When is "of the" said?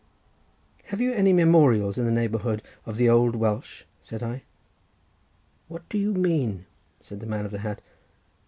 2.87-3.07, 7.45-7.59